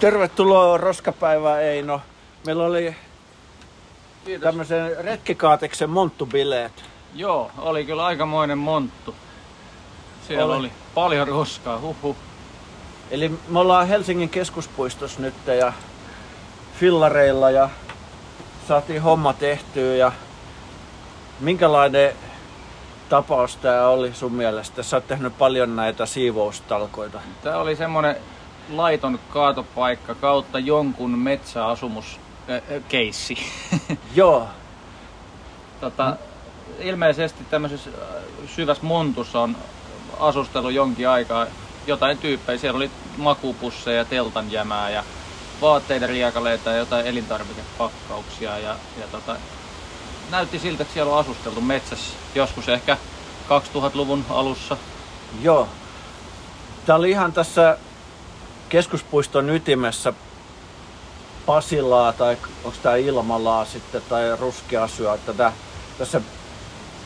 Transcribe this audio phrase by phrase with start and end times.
[0.00, 2.00] Tervetuloa Roskapäivä Eino.
[2.46, 2.96] Meillä oli
[4.24, 4.42] Kiitos.
[4.42, 6.72] tämmöisen retkikaateksen monttubileet.
[7.14, 9.14] Joo, oli kyllä aikamoinen monttu.
[10.28, 10.56] Siellä Oli.
[10.56, 12.16] oli, paljon roskaa, huhhuh.
[13.10, 15.72] Eli me ollaan Helsingin keskuspuistossa nyt ja
[16.80, 17.70] fillareilla ja
[18.68, 20.12] saatiin homma tehtyä ja
[21.40, 22.12] minkälainen
[23.08, 24.82] tapaus tää oli sun mielestä?
[24.82, 27.20] Sä oot tehnyt paljon näitä siivoustalkoita.
[27.42, 28.16] Tää oli semmonen
[28.70, 33.38] laiton kaatopaikka kautta jonkun metsäasumus äh, äh, keissi.
[34.14, 34.48] Joo,
[35.80, 36.16] tota,
[36.80, 37.90] ilmeisesti tämmöisessä
[38.46, 39.56] syvässä montussa on
[40.20, 41.46] asustellut jonkin aikaa
[41.86, 42.58] jotain tyyppejä.
[42.58, 45.04] Siellä oli makupusseja, teltan jämää ja
[45.60, 48.58] vaatteiden riekaleita ja jotain elintarvikepakkauksia.
[48.58, 49.36] Ja, ja tota,
[50.30, 52.96] näytti siltä, että siellä on asusteltu metsässä joskus ehkä
[53.48, 54.76] 2000-luvun alussa.
[55.42, 55.68] joo.
[56.86, 57.78] Tää oli ihan tässä
[58.68, 60.12] keskuspuiston ytimessä
[61.46, 65.14] Pasilaa tai onko tää Ilmalaa sitten tai Ruskeasyö.
[65.14, 65.52] Että tää,
[65.98, 66.20] tässä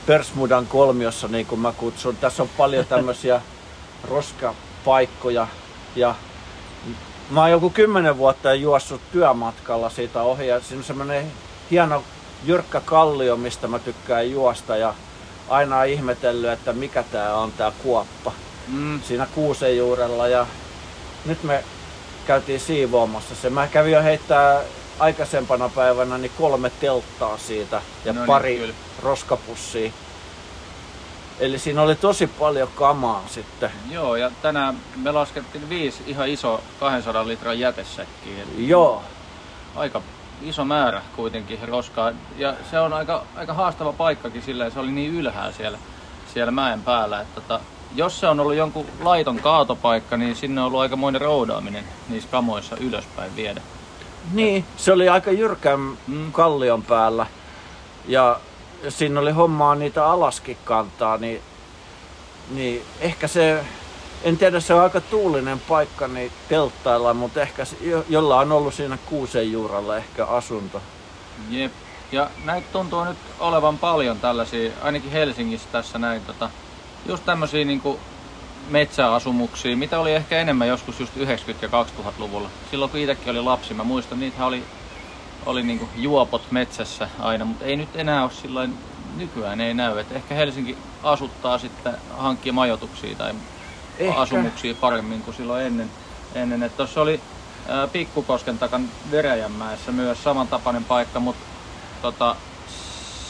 [0.06, 2.16] Persmudan kolmiossa niin kuin mä kutsun.
[2.16, 3.42] Tässä on paljon tämmöisiä
[4.10, 5.46] roskapaikkoja
[5.96, 6.14] ja
[7.30, 11.32] mä oon joku kymmenen vuotta juossut työmatkalla siitä ohi ja siinä on semmoinen
[11.70, 12.04] hieno
[12.44, 14.94] jyrkkä kallio, mistä mä tykkään juosta ja
[15.48, 18.32] aina on ihmetellyt, että mikä tää on tää kuoppa
[18.68, 20.46] Mm, siinä kuusen juurella ja
[21.24, 21.64] nyt me
[22.26, 23.50] käytiin siivoamassa se.
[23.50, 24.60] Mä kävin jo heittää
[24.98, 28.74] aikaisempana päivänä niin kolme telttaa siitä ja No niin, pari kyllä.
[29.02, 29.92] roskapussia.
[31.40, 33.70] Eli siinä oli tosi paljon kamaa sitten.
[33.90, 38.44] joo, ja tänään me laskettiin viisi ihan iso 200 litran jätesäkkiä.
[38.58, 39.02] Joo,
[39.76, 40.02] aika
[40.42, 42.12] iso määrä kuitenkin roskaa.
[42.36, 45.78] Ja se on aika, aika haastava paikkakin sillä se oli niin ylhäällä siellä,
[46.34, 47.20] siellä mäen päällä.
[47.20, 47.60] Että tota,
[47.94, 52.76] jos se on ollut jonkun laiton kaatopaikka, niin sinne on ollut aikamoinen roudaaminen niissä kamoissa
[52.76, 53.60] ylöspäin viedä.
[54.32, 54.64] niin.
[54.76, 56.32] Se oli aika jyrkän Mm.
[56.32, 57.26] kallion päällä.
[58.08, 58.40] Ja
[58.88, 61.40] siinä oli hommaa niitä alaskin kantaa, niin,
[62.50, 63.64] niin ehkä se,
[64.22, 68.52] en tiedä, se on aika tuulinen paikka niin telttailla, mutta ehkä se, jo- jolla on
[68.52, 70.82] ollut siinä kuusen juurella ehkä asunto.
[71.50, 71.72] Jep.
[72.12, 76.50] Ja näitä tuntuu nyt olevan paljon tällaisia, ainakin Helsingissä tässä näin, tota,
[77.06, 78.00] just tämmöisiä niinku
[78.68, 81.20] metsäasumuksia, mitä oli ehkä enemmän joskus just 90-
[81.62, 82.50] ja 2000-luvulla.
[82.70, 84.64] Silloin kun itsekin oli lapsi, mä muistan, niitä oli,
[85.46, 88.68] oli niinku juopot metsässä aina, mutta ei nyt enää ole sillä
[89.16, 89.98] nykyään ei näy.
[89.98, 93.34] Et ehkä Helsinki asuttaa sitten hankkia majoituksia tai
[93.98, 94.20] Ehkä.
[94.20, 95.90] asumuksia paremmin kuin silloin ennen.
[96.34, 96.62] ennen.
[96.62, 97.20] että tuossa oli
[97.68, 101.44] ää, Pikkukosken takan Veräjänmäessä myös samantapainen paikka, mutta
[102.02, 102.36] tota,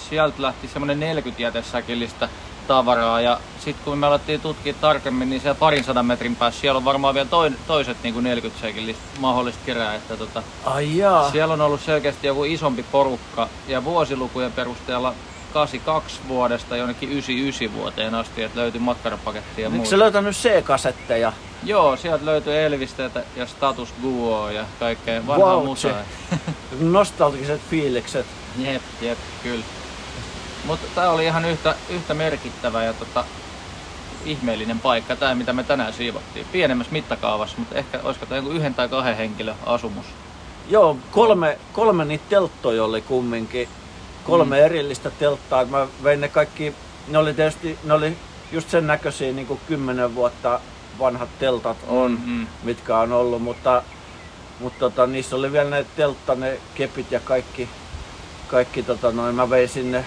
[0.09, 2.29] sieltä lähti semmoinen 40 jätesäkillistä
[2.67, 6.79] tavaraa ja sitten kun me alettiin tutkia tarkemmin, niin siellä parin sadan metrin päässä siellä
[6.79, 11.31] on varmaan vielä toi, toiset niin kuin 40 säkillistä mahdollista kerää, että tota, Ai jaa.
[11.31, 15.15] siellä on ollut selkeästi joku isompi porukka ja vuosilukujen perusteella
[15.53, 19.91] 82 vuodesta jonnekin 99 vuoteen asti, että löytyi makkarapakettia ja muuta.
[19.91, 21.33] se löytänyt C-kasetteja?
[21.65, 25.93] Joo, sieltä löytyy Elvisteitä ja Status Quo ja kaikkea vanhaa Wow, musaa.
[26.81, 28.27] Nostalgiset fiilikset.
[28.65, 29.65] Jep, jep, kyllä.
[30.65, 33.25] Mutta tämä oli ihan yhtä, yhtä merkittävä ja tota,
[34.25, 36.47] ihmeellinen paikka, tämä mitä me tänään siivottiin.
[36.53, 40.07] Pienemmässä mittakaavassa, mutta ehkä olisiko tämä yhden tai kahden henkilön asumus.
[40.69, 43.69] Joo, kolme, kolme niitä telttoja oli kumminkin.
[44.25, 44.65] Kolme mm.
[44.65, 45.65] erillistä telttaa.
[45.65, 46.75] Mä vein ne kaikki,
[47.09, 48.17] ne oli tietysti, ne oli
[48.53, 50.61] just sen näköisiä niin kuin kymmenen vuotta
[50.99, 52.47] vanhat teltat on, Mm.
[52.63, 53.83] mitkä on ollut, mutta,
[54.61, 57.69] mutta tota, niissä oli vielä ne teltta, ne kepit ja kaikki,
[58.49, 60.05] kaikki tota noin, mä vein sinne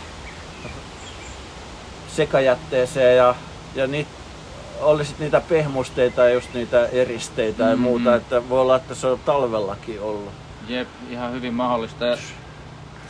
[2.16, 3.36] sekajätteeseen ja,
[3.76, 4.10] ja niitä
[4.82, 7.82] oli sit niitä pehmusteita ja just niitä eristeitä ja Mm.
[7.82, 10.32] muuta, että voi olla, että se on talvellakin ollut.
[10.68, 12.06] Jep, ihan hyvin mahdollista.
[12.06, 12.18] Ja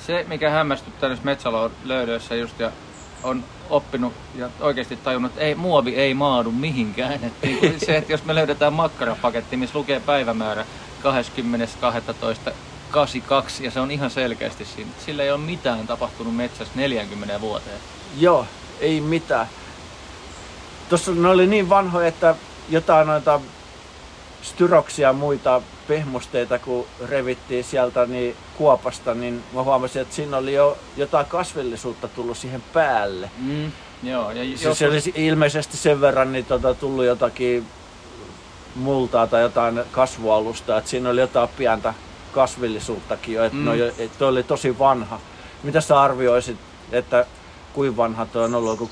[0.07, 2.71] se, mikä hämmästyttää näissä metsälöydöissä just ja
[3.23, 7.13] on oppinut ja oikeasti tajunnut, että ei, muovi ei maadu mihinkään.
[7.13, 10.65] Että niin kuin se, että jos me löydetään makkarapaketti, missä lukee päivämäärä
[11.03, 14.91] 20.12.82 ja se on ihan selkeästi siinä.
[15.05, 17.77] Sillä ei ole mitään tapahtunut metsässä 40 vuoteen.
[18.17, 18.45] Joo,
[18.79, 19.47] ei mitään.
[20.89, 22.35] Tuossa ne oli niin vanhoja, että
[22.69, 23.41] jotain noita
[24.41, 30.53] styroksia ja muita pehmusteita, kun revittiin sieltä niin kuopasta, niin mä huomasin, että siinä oli
[30.53, 33.29] jo jotain kasvillisuutta tullut siihen päälle.
[33.37, 33.71] Mm,
[34.03, 37.65] joo, ja Siis se oli ilmeisesti sen verran niin tota, tullut jotakin
[38.75, 41.93] multaa tai jotain kasvualusta, että siinä oli jotain pientä
[42.31, 43.65] kasvillisuuttakin jo, että Mm.
[43.65, 45.19] no, että toi oli tosi vanha.
[45.63, 46.57] Mitä sä arvioisit,
[46.91, 47.25] että
[47.75, 48.89] kuinka vanha toi on ollut, joku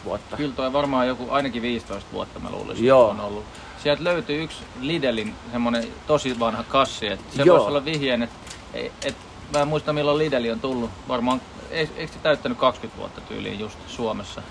[0.00, 0.36] 10-15 vuotta?
[0.36, 3.08] kyllä toi varmaan joku ainakin 15 vuotta mä luulisin, Joo.
[3.08, 3.44] on ollut.
[3.82, 7.56] sieltä löytyy yksi Lidelin semmonen tosi vanha kassi, että se Joo.
[7.56, 8.36] voisi olla vihjeen, että
[9.04, 9.16] et,
[9.52, 11.40] mä en muista milloin Lideli on tullut, varmaan,
[11.70, 14.42] ei- eikö se täyttänyt 20 vuotta tyyliin just Suomessa?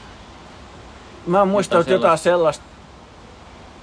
[1.27, 2.65] Mä muistan, että Jotain jotain sellaista.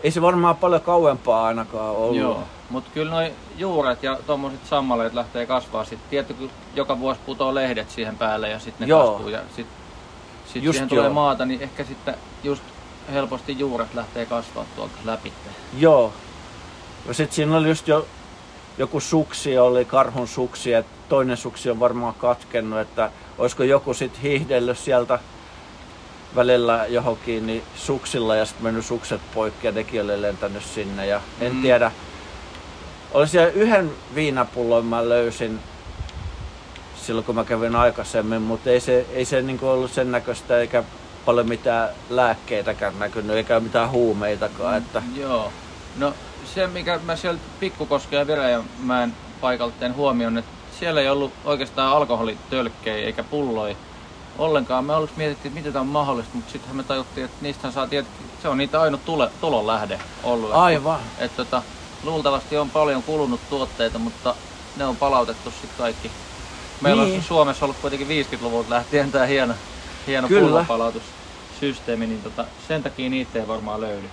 [0.03, 2.17] Ei se varmaan paljon kauempaa ainakaan ollut.
[2.17, 6.11] Joo, mutta kyllä noi juuret ja tommoset sammaleet lähtee kasvaa sitten.
[6.11, 9.13] Tietty, kun joka vuosi putoo lehdet siihen päälle ja sitten ne Joo.
[9.13, 9.77] kasvuu ja sitten
[10.53, 11.15] sit Just siihen tulee joo.
[11.15, 12.63] maata, niin ehkä sitten just
[13.13, 15.33] helposti juuret lähtee kasvaa tuolta läpi.
[15.79, 16.13] Joo.
[17.09, 18.07] Ja sit siinä oli just jo
[18.79, 24.23] joku suksi, oli karhun suksi, että toinen suksi on varmaan katkennut, että olisiko joku sit
[24.23, 25.19] hiihdellyt sieltä
[26.37, 31.21] välillä johonkin niin suksilla ja sitten mennyt sukset poikki ja nekin oli lentänyt sinne ja
[31.41, 31.63] en Mm.
[31.63, 31.93] tiedä.
[33.15, 35.61] Oli siellä yhden viinapullon mä löysin
[37.03, 40.85] silloin kun mä kävin aikaisemmin, mutta ei se, ei se niinku ollut sen näköistä eikä
[41.25, 44.77] paljon mitään lääkkeitäkään näkynyt eikä mitään huumeitakaan.
[44.77, 45.53] Että Joo.
[45.99, 46.15] No
[46.55, 51.93] se, mikä mä sieltä Pikkukosken ja Viräjänmäen paikalta tein huomioon, että siellä ei ollut oikeastaan
[51.97, 53.77] alkoholitölkkejä eikä pulloja
[54.39, 54.85] ollenkaan.
[54.85, 57.87] Me aluksi mietittiin, että miten tämä on mahdollista, mutta sittenhän me tajuttiin, että niistähän saa
[57.87, 60.49] tietenkin, se on niitä ainut tule, tulon lähde ollut.
[60.49, 61.01] Että- Aivan.
[61.19, 61.63] Että tota,
[62.05, 64.35] luultavasti on paljon kulunut tuotteita, mutta
[64.77, 66.11] ne on palautettu sitten kaikki.
[66.81, 67.17] Meillä Niin.
[67.17, 69.55] on Suomessa ollut kuitenkin 50-luvulta lähtien tämä hieno,
[70.07, 74.09] hieno pullonpalautussysteemi, niin tota, sen takia niitä ei varmaan löydy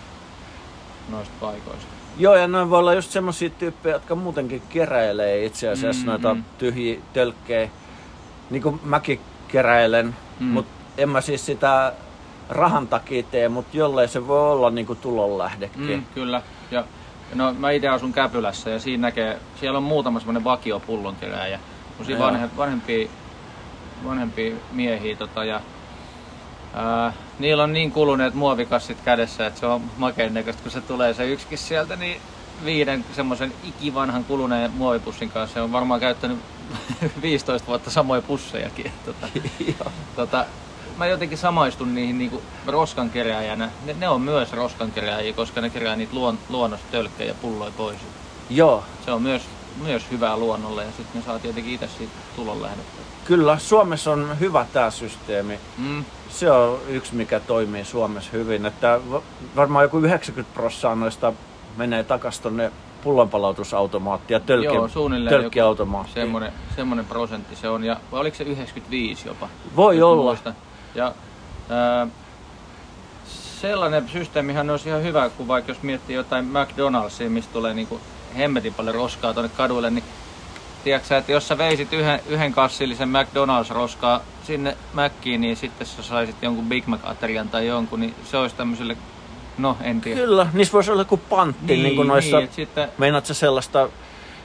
[1.09, 1.85] noista paikoista.
[2.17, 6.33] Joo, ja noin voi olla just semmosia tyyppejä, jotka muutenkin keräilee itse asiassa mm, noita
[6.33, 6.43] mm.
[6.57, 7.69] tyhjiä tölkkejä.
[8.49, 9.19] Niin kuin mäkin
[9.51, 10.45] keräilen, Mm.
[10.47, 11.93] mutta en mä siis sitä
[12.49, 15.81] rahan takia tee, mutta jollei se voi olla niin kuin tulonlähdekin.
[15.89, 16.41] Mm, kyllä.
[16.71, 16.83] Ja,
[17.35, 21.59] no, mä itse asun Käpylässä ja siinä näkee, siellä on muutama semmoinen vakio pullonkerääjä.
[21.91, 22.25] Semmosia Joo.
[22.25, 23.09] vanhe, vanhempia,
[24.05, 25.61] vanhempia miehiä tota, ja
[26.73, 31.13] ää, niillä on niin kuluneet muovikassit kädessä, että se on makeen näköistä, kun se tulee
[31.13, 32.21] se yksikin sieltä, niin
[32.65, 35.63] viiden semmoisen ikivanhan kuluneen muovipussin kanssa.
[35.63, 36.37] On varmaan käyttänyt
[37.21, 38.91] 15 vuotta samoja pussejakin.
[39.05, 39.27] Tota,
[40.15, 40.45] tota,
[40.97, 43.69] mä jotenkin samaistun niihin niinku roskankerääjänä.
[43.85, 47.97] Ne, ne on myös roskankerääjiä, koska ne kerää niitä luon, luonnosta tölkkejä ja pulloja pois.
[48.49, 49.41] Joo, Se on myös,
[49.83, 53.01] myös hyvää luonnolle ja sitten ne saa tietenkin itse siitä tulonlähdettä.
[53.25, 55.59] kyllä Suomessa on hyvä tämä systeemi.
[55.77, 58.65] Mm, Se on yksi, mikä toimii Suomessa hyvin.
[58.65, 59.21] Että va-
[59.55, 61.33] varmaan joku 90 prosenttia noista
[61.77, 62.71] menee takaisin tonne
[63.03, 66.13] pullonpalautusautomaatti ja tölkki, Joo, suunnilleen tölkkiautomaatti.
[66.13, 67.83] semmonen, semmonen prosentti se on.
[67.83, 69.49] Ja, vai oliko se 95 jopa?
[69.75, 70.23] Voi Nyt olla.
[70.23, 70.55] muistan.
[70.95, 71.13] Ja
[71.69, 72.07] ää,
[73.61, 77.99] sellainen systeemihän olisi ihan hyvä, kun vaikka jos miettii jotain McDonald'sia, mistä tulee niinku
[78.37, 80.03] hemmetin paljon roskaa tuonne kaduille, niin
[80.83, 86.35] tiedätkö että jos sä veisit yhden, yhden kassillisen McDonald's-roskaa sinne Mäkkiin, niin sitten sä saisit
[86.41, 88.97] jonkun Big Mac-aterian tai jonkun, niin se olisi tämmöiselle,
[89.61, 90.19] no en tiedä.
[90.21, 92.37] Kyllä, niissä voisi olla joku pantti niin, niin kuin noissa.
[92.39, 93.89] niin, sitten, Meinaat sä sellaista,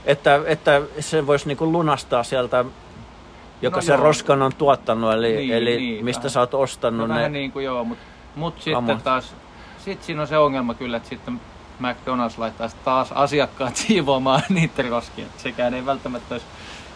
[0.05, 2.65] että, että se voisi niin kuin lunastaa sieltä,
[3.63, 4.03] joka No no se joo.
[4.03, 7.29] roskan on tuottanut, eli, Niin, eli niin, mistä vähän- sä oot ostanut no ne.
[7.29, 8.05] niin kuin joo, mutta
[8.37, 9.05] mut sitten Kamot.
[9.05, 9.35] taas,
[9.85, 11.41] sit siinä on se ongelma kyllä, että sitten
[11.81, 15.25] McDonald's laittaa taas asiakkaat siivoamaan niiden roskia.
[15.37, 16.47] Sekään ei välttämättä olisi,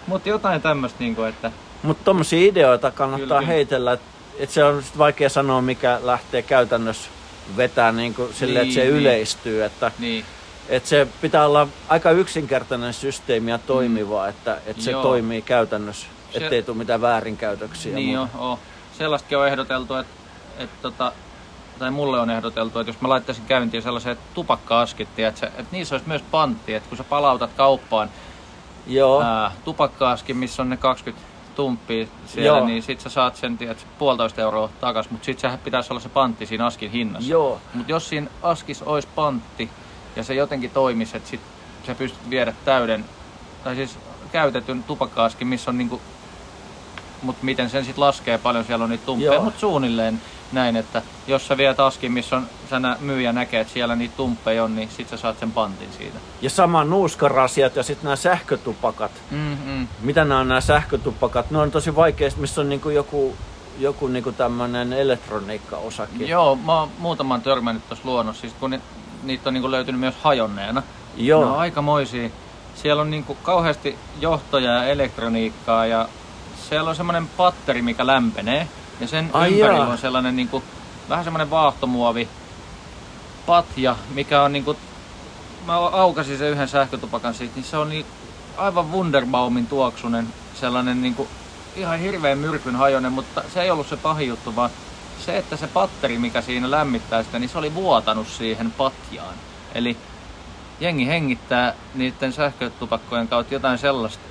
[0.07, 3.47] mutta jotain tämmöistä niin kuin, että Mutta tommosia ideoita kannattaa Kyllä, kyllä.
[3.53, 4.07] heitellä, että
[4.39, 7.11] et se on sit vaikea sanoa, mikä lähtee käytännössä
[7.57, 9.01] vetää niin kuin silleen, että se Niin, niin.
[9.03, 9.65] yleistyy.
[9.65, 10.25] Että, niin,
[10.69, 14.93] että se pitää olla aika yksinkertainen systeemi ja toimiva, että, että se Mm.
[14.93, 15.03] Joo.
[15.03, 17.95] toimii käytännössä, Se- ettei tule mitään väärinkäytöksiä.
[17.95, 18.59] niin on, on.
[18.99, 20.13] Sellaistakin on ehdoteltu, että,
[20.59, 21.13] että tota,
[21.79, 26.09] tai mulle on ehdoteltu, että jos mä laittaisin käyntiin sellaiset tupakka-askit, tiedätkö, että niissä olisi
[26.09, 28.11] myös pantti, että kun sä palautat kauppaan
[28.87, 31.23] Joo, ää, tupakka-askin, missä on ne 20
[31.59, 32.67] tumppia siellä, Joo.
[32.67, 36.09] niin sit sä saat sen tiedät, puolitoista euroa takas, mutta sit sehän pitäisi olla se
[36.09, 37.31] pantti siinä askin hinnassa.
[37.31, 37.61] joo.
[37.75, 39.71] Mutta jos siinä askissa olisi pantti
[40.17, 41.41] ja se jotenkin toimisi, että sit
[41.87, 43.05] sä pystyt viedä täyden,
[43.65, 43.99] tai siis
[44.33, 46.01] käytetyn tupakka-askin, missä on niinku,
[47.23, 50.21] mutta miten sen sitten laskee, paljon siellä on niitä tumppeja, mutta suunnilleen
[50.53, 54.17] näin, että jos sä viet askin, missä on, sä nä, myyjä näkee, että siellä niitä
[54.17, 56.19] tumppeja on, niin sit sä saat sen pantin siitä.
[56.43, 59.11] Ja sama nuuskarasiat ja sitten nämä sähkötupakat.
[59.31, 59.89] Mm-hmm.
[60.01, 61.51] Mitä nämä on nämä sähkötupakat?
[61.51, 63.37] Ne on tosi vaikea, missä on niinku joku,
[63.79, 66.29] joku niinku tämmöinen elektroniikkaosakin.
[66.29, 68.81] Joo, mä oon muutaman törmännyt tuossa luonnossa, siis kun ni,
[69.23, 70.83] niitä on niinku löytynyt myös hajonneena.
[71.17, 71.45] Joo.
[71.45, 72.31] Ne on aikamoisia.
[72.75, 76.09] Siellä on niinku kauheasti johtoja ja elektroniikkaa ja
[76.69, 78.69] siellä on semmoinen patteri, mikä lämpenee.
[79.01, 79.93] Ja sen Ai ympärillä jaa.
[79.93, 80.63] on sellainen niinku,
[81.09, 82.29] vähän semmoinen vaahtomuovi
[83.47, 84.77] patja, mikä on niinku,
[85.67, 88.07] mä aukasin sen yhden sähkötupakan siitä, niin se on niin
[88.57, 91.29] aivan Wunderbaumin tuoksunen, sellainen niinku,
[91.77, 94.71] ihan hirveän myrkyn hajonen, mutta se ei ollut se pahin juttu, vaan
[95.27, 99.35] se, että se patteri, mikä siinä lämmittää sitä, niin se oli vuotanut siihen patjaan.
[99.75, 99.97] Eli
[100.81, 104.25] jengi hengittää niiden sähkötupakkojen kautta jotain sellaista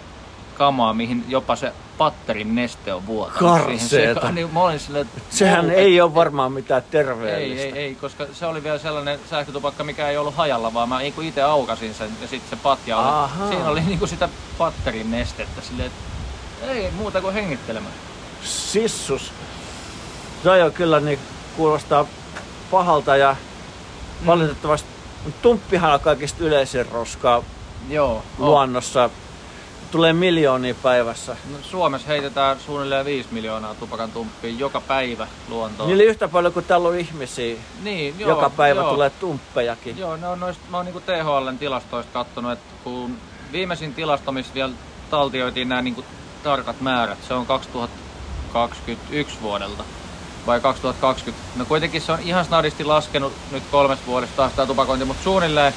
[0.57, 3.39] kamaa, mihin jopa se patterin neste on vuotanut.
[3.39, 4.31] Karseeta.
[4.37, 7.63] Niin mä olin että Sehän wow, ei ole varmaan mitään terveellistä.
[7.65, 11.01] ei, ei, ei, koska se oli vielä sellainen sähkötupakka, mikä ei ollut hajalla, vaan mä
[11.01, 13.29] itse aukasin sen ja sitten se patja oli.
[13.49, 17.93] Siinä oli niinku sitä patterin nestettä silleen, että ei muuta kuin hengittelemään.
[18.43, 19.31] Sissus.
[20.43, 21.19] Toi on kyllä niin
[21.57, 22.05] kuulostaa
[22.71, 23.35] pahalta ja
[24.21, 24.25] Mm.
[24.27, 24.87] valitettavasti
[25.41, 27.43] tumppihan on kaikista yleisin roska
[27.89, 28.23] Joo.
[28.39, 28.51] on.
[29.91, 31.35] Tulee miljoonia päivässä.
[31.51, 35.89] No, Suomessa heitetään suunnilleen 5 miljoonaa tupakan tumppia joka päivä luontoon.
[35.89, 37.55] Niillä yhtä paljon kuin täällä on ihmisiä.
[37.83, 38.93] niin, joo, Joka päivä joo.
[38.93, 39.97] tulee tumppejakin.
[39.97, 43.17] Joo, ne on noista, mä oon niinku THLn tilastoista kattonut, että kun
[43.51, 44.73] viimeisin tilasto, missä vielä
[45.09, 46.03] taltioitiin nämä niinku
[46.43, 49.83] tarkat määrät, se on 2021 vuodelta
[50.47, 51.47] vai 2020.
[51.55, 55.73] No kuitenkin se on ihan snadisti laskenut nyt kolmesta vuodesta taas tämä tupakointi, mutta suunnilleen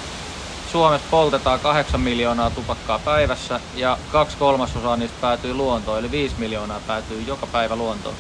[0.73, 6.81] Suomessa poltetaan 8 miljoonaa tupakkaa päivässä ja kaksi kolmasosaa niistä päätyy luontoon, eli 5 miljoonaa
[6.87, 8.15] päätyy joka päivä luontoon.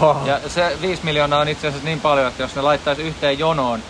[0.00, 0.26] Wow.
[0.26, 3.80] Ja se 5 miljoonaa on itse asiassa niin paljon, että jos ne laittaisi yhteen jonoon,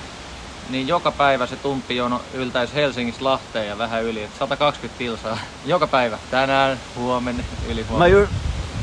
[0.71, 4.23] niin joka päivä se tumppijono yltäisi Helsingissä Lahteen ja vähän yli.
[4.25, 6.19] Et 120 kilsaa joka päivä.
[6.31, 8.19] Tänään, huomenna, yli Mä huomenna.
[8.19, 8.29] ju-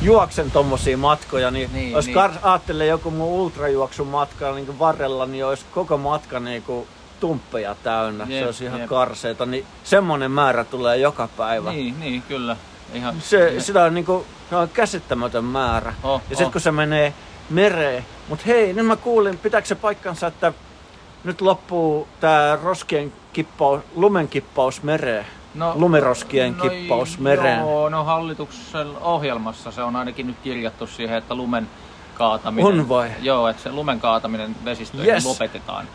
[0.02, 2.18] juoksen tommosia matkoja, niin, Niin, jos niin.
[2.18, 2.40] niin.
[2.44, 6.88] ajattelee joku mun ultrajuoksun matka niin varrella, niin olisi koko matka niin kuin
[7.28, 8.26] tumppeja täynnä.
[8.30, 8.90] Jep, se olisi ihan jep.
[8.90, 11.72] karseita, niin semmonen määrä tulee joka päivä.
[11.72, 12.58] Niin, niin, kyllä.
[12.94, 15.94] Ihan, Se, sitä on, niinku, se on käsittämätön määrä.
[16.04, 16.52] Oh, ja sitten oh.
[16.52, 17.14] kun se menee
[17.50, 18.06] mereen.
[18.30, 20.54] Mut hei, nyt mä kuulin, pitääkö se paikkansa, että
[21.24, 25.26] nyt loppuu tää roskien kippaus, lumen kippaus mereen.
[25.76, 27.60] lumiroskien kippaus mereen.
[27.60, 31.68] No Joo, no hallituksen ohjelmassa se on ainakin nyt kirjattu siihen, että lumen
[32.14, 32.66] kaataminen...
[32.80, 33.10] On vai?
[33.22, 35.26] Joo, että se lumen kaataminen vesistöihin Yes.
[35.26, 35.88] lopetetaan.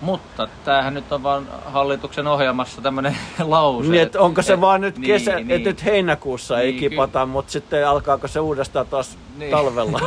[0.00, 3.90] Mutta tämähän nyt on vaan hallituksen ohjelmassa tämmöinen lause.
[3.90, 5.50] Niin, että onko se et- vaan nyt niin, kesä, niin.
[5.50, 9.50] että nyt heinäkuussa ei Niin, kipata, mutta sitten alkaako se uudestaan taas Niin.
[9.50, 10.00] talvella.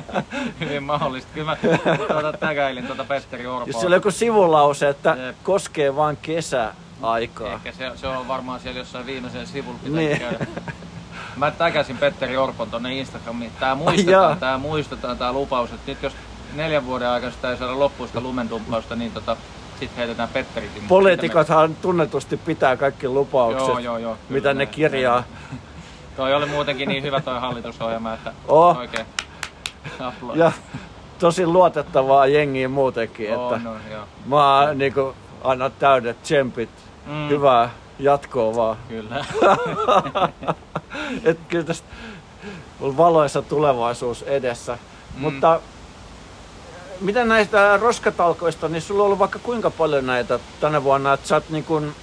[0.60, 1.30] Hyvin mahdollista.
[1.34, 1.56] Kyllä mä
[1.96, 3.66] tuota, tägäilin tuota Petteri Orpoa.
[3.66, 5.36] Jos siellä on joku sivulause, että Jep.
[5.42, 7.52] koskee vain kesäaikaa.
[7.54, 10.18] Ehkä se, se on varmaan siellä jossain viimeisen sivulla pitää Niin.
[10.20, 10.46] käydä.
[11.36, 13.52] Mä täkäsin Petteri Orpon tonne Instagramiin.
[13.60, 16.12] Tää muistetaan, tää muistetaan tää lupaus, että nyt jos
[16.56, 19.36] neljän vuoden aikana sitä ei saada loppuun sitä lumendumppausta, niin tota,
[19.80, 20.82] sit heitetään Petterikin.
[20.88, 24.16] Poliitikothan tunnetusti pitää kaikki lupaukset, Joo, joo, joo.
[24.28, 25.22] mitä ne kirjaa.
[26.16, 28.76] Toi oli muutenkin niin hyvä toi hallitusohjelma, että Oh.
[28.78, 29.06] oikein
[30.00, 30.40] aplodit.
[30.40, 30.52] Ja
[31.18, 34.04] tosi luotettavaa jengiä muutenkin, että On, on, joo.
[34.26, 36.70] mä niinku annan täydet tsempit.
[37.06, 38.76] Mm, Hyvää jatkoa vaan.
[38.88, 39.24] Kyllä.
[41.24, 41.88] Et kyllä tästä
[42.80, 44.72] on valoisa tulevaisuus edessä.
[45.14, 45.20] Mm.
[45.20, 45.60] Mutta
[47.00, 51.34] miten näistä roskatalkoista, niin sulla on ollut vaikka kuinka paljon näitä tänä vuonna, että sä
[51.34, 51.94] oot niin kuin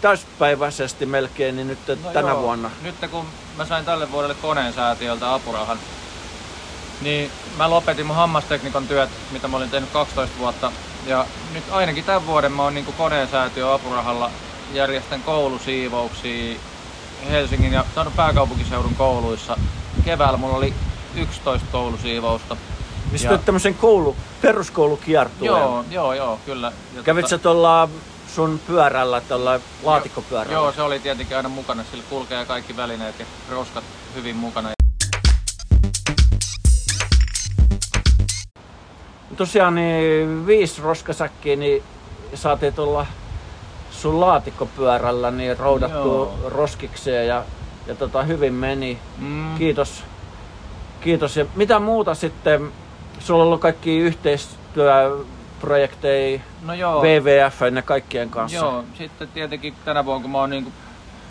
[0.00, 1.78] täyspäiväisesti melkein niin nyt
[2.12, 2.42] tänä joo.
[2.42, 2.70] vuonna.
[2.82, 5.78] Nyt kun mä sain tälle vuodelle koneen säätiöltä apurahan,
[7.00, 10.72] niin mä lopetin mun hammasteknikon työt, mitä mä olin tehnyt 12 vuotta.
[11.06, 14.30] Ja nyt ainakin tämän vuoden mä oon niin koneen säätiö apurahalla
[14.72, 16.58] järjestän koulusiivouksia
[17.30, 17.84] Helsingin ja
[18.16, 19.56] pääkaupunkiseudun kouluissa.
[20.04, 20.74] Keväällä mulla oli
[21.14, 22.56] 11 koulusiivousta.
[23.12, 25.44] Niin sä tämmöisen koulu, peruskoulukiertueen.
[25.46, 26.72] Joo, joo, joo, kyllä.
[26.96, 27.88] Ja Kävit tota- sä tuolla
[28.34, 30.52] sun pyörällä, tuolla laatikkopyörällä?
[30.52, 34.68] Joo, se oli tietenkin aina mukana, sillä kulkee kaikki välineet ja roskat hyvin mukana.
[39.36, 41.82] Tosiaan niin viisi roskasäkkiä, niin
[42.34, 43.06] saatiin tulla
[43.90, 46.38] sun laatikkopyörällä niin roudattua Joo.
[46.50, 47.44] roskikseen ja,
[47.86, 48.98] ja tota, hyvin meni.
[49.18, 49.54] Mm.
[49.58, 50.04] Kiitos.
[51.00, 51.36] Kiitos.
[51.36, 52.72] Ja mitä muuta sitten?
[53.18, 57.02] Sulla on ollut kaikki yhteistyöprojekteja No joo.
[57.02, 58.58] WWF ja kaikkien kanssa.
[58.58, 60.72] Joo, sitten tietenkin tänä vuonna kun mä oon niinku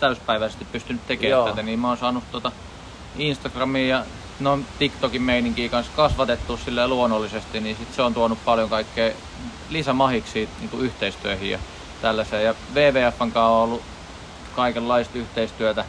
[0.00, 1.48] täyspäiväisesti pystynyt tekemään Joo.
[1.48, 2.52] tätä, niin mä oon saanut tota
[3.18, 4.04] Instagramiin ja
[4.40, 9.12] no TikTokin meininkiä kanssa kasvatettu silleen luonnollisesti, niin sit se on tuonut paljon kaikkea
[9.70, 11.58] lisämahiksi niinku yhteistyöhön ja
[12.02, 12.44] tällaiseen.
[12.44, 13.82] Ja WWFn kanssa on ollut
[14.56, 15.84] kaikenlaista yhteistyötä.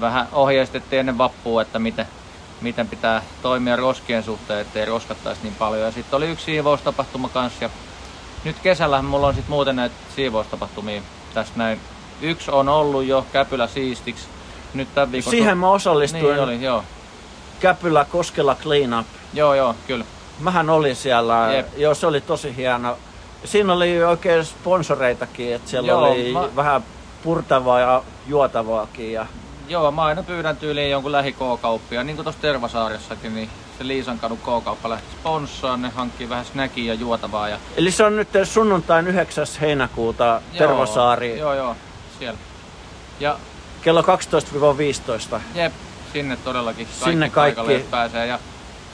[0.00, 2.06] Vähän ohjeistettiin ennen vappua, että miten,
[2.62, 5.82] miten pitää toimia roskien suhteen, ettei roskattaisi niin paljon.
[5.82, 7.70] Ja sitten oli yksi siivoustapahtuma kanssa ja
[8.44, 11.02] nyt kesällä mulla on sitten muuten näitä siivoustapahtumia
[11.34, 11.80] tässä näin.
[12.22, 14.26] Yksi on ollut jo Käpylä siistiksi.
[14.74, 15.30] Nyt tämän viikon...
[15.30, 16.24] Siihen mä osallistuin.
[16.24, 16.84] Niin oli, joo.
[17.60, 19.06] Käpylä Koskela Clean Up.
[19.34, 20.04] Joo, joo, kyllä.
[20.40, 21.52] Mähän olin siellä.
[21.52, 21.66] Jep.
[21.76, 22.98] Joo, se oli tosi hieno.
[23.44, 26.84] Siinä oli oikein sponsoreitakin, että siellä Joo, oli mä- vähän
[27.22, 29.12] purtavaa ja juotavaakin.
[29.12, 29.26] Ja...
[29.72, 34.18] Joo, mä aina pyydän tyyliin jonkun lähi K-kauppia, niin kuin tuossa Tervasaaressakin, niin se Liisan
[34.18, 37.48] kadun K-kauppa lähti sponssaan, ne hankkii vähän snackia ja juotavaa.
[37.48, 37.58] Ja...
[37.76, 39.46] Eli se on nyt sunnuntain 9.
[39.60, 41.38] heinäkuuta Tervasaari.
[41.38, 41.76] Joo, joo,
[42.18, 42.38] siellä.
[43.20, 43.38] Ja
[43.82, 45.40] kello 12-15.
[45.54, 45.72] Jep,
[46.12, 47.56] sinne todellakin kaikki, sinne kaikki.
[47.56, 48.26] paikalle pääsee.
[48.26, 48.38] Ja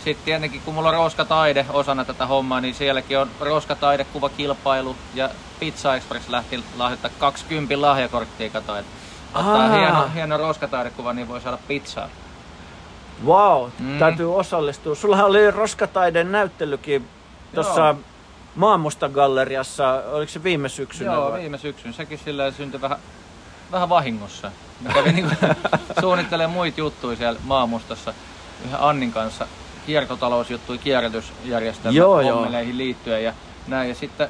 [0.04, 5.30] sitten tietenkin kun mulla on roskataide osana tätä hommaa, niin sielläkin on roskataidekuvakilpailu ja
[5.60, 8.97] Pizza Express lähti lahjoittaa 20 lahjakorttia, kato, että
[9.34, 12.08] ottaa hieno, hieno roskataidekuva, niin voi saada pizzaa.
[13.26, 13.98] Wow, mm.
[13.98, 14.94] täytyy osallistua.
[14.94, 17.08] Sulla oli roskataiden näyttelykin
[17.54, 17.94] tuossa
[18.54, 21.12] Maamusta galleriassa, oliko se viime syksynä?
[21.12, 21.40] Joo, vai?
[21.40, 21.92] viime syksyn.
[21.92, 22.98] Sekin sillä syntyi vähän,
[23.72, 24.52] vähän vahingossa.
[24.80, 25.34] Mä kävin niinku
[26.00, 28.14] suunnittelemaan muita juttuja siellä Maamustassa
[28.64, 29.46] yhden Annin kanssa
[29.86, 33.32] kiertotalousjuttuja kierrätysjärjestelmä joo, hommeleihin liittyen ja
[33.66, 33.88] näin.
[33.88, 34.28] Ja sitten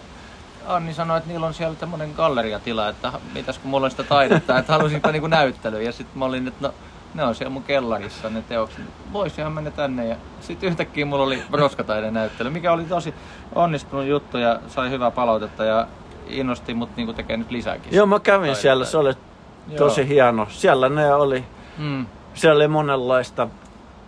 [0.69, 4.59] Anni sanoi, että niillä on siellä tämmöinen galleriatila, että mitäs kun mulla on sitä taidetta,
[4.59, 5.83] että halusinpa niinku näyttelyä.
[5.83, 6.75] Ja sitten mä olin, että no
[7.15, 8.85] ne on siellä mun kellarissa ne teokset.
[9.13, 10.07] Voisihan mennä tänne.
[10.07, 13.15] Ja sitten yhtäkkiä mulla oli roskataiden näyttely, mikä oli tosi
[13.55, 15.87] onnistunut juttu ja sai hyvää palautetta ja
[16.27, 17.95] innosti mut niinku tekee nyt lisääkin.
[17.95, 18.63] Joo, mä kävin taidetta.
[18.63, 19.15] siellä, se oli
[19.77, 20.09] tosi Joo.
[20.09, 20.47] hieno.
[20.51, 21.45] Siellä ne oli,
[21.79, 22.07] mm.
[22.35, 23.49] siellä oli monenlaista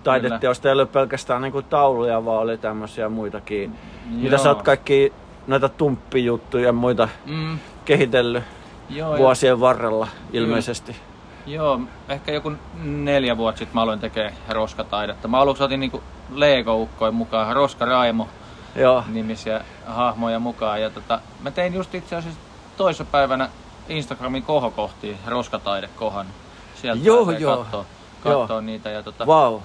[0.04, 3.62] taideteosta, ei ole pelkästään niinku tauluja, vaan oli tämmöisiä muitakin.
[4.10, 4.22] Joo.
[4.22, 5.12] Mitä sä oot kaikki
[5.50, 7.58] noita tumppijuttuja ja muita mm.
[7.84, 8.44] kehitellyt
[8.90, 9.60] Joo, vuosien ja...
[9.60, 10.92] varrella ilmeisesti.
[10.92, 11.10] Kyllä.
[11.46, 12.52] Joo, ehkä joku
[12.82, 15.28] neljä vuotta sitten mä aloin tekemään roskataidetta.
[15.28, 16.02] Mä aluksi otin niinku
[16.34, 18.28] Lego-ukkoja mukaan, Roska Raimo
[18.76, 19.04] Joo.
[19.08, 20.82] nimisiä hahmoja mukaan.
[20.82, 23.48] Ja tota, mä tein just itse asiassa päivänä
[23.88, 26.26] Instagramin kohokohtiin roskataidekohan.
[26.74, 27.56] Sieltä joo, joo.
[27.56, 27.84] katsoa,
[28.22, 28.60] katsoa joo.
[28.60, 28.90] niitä.
[28.90, 29.60] Ja tota, wow.